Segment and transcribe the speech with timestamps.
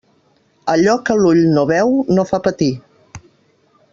[0.75, 2.73] Allò que l'ull no veu no fa patir.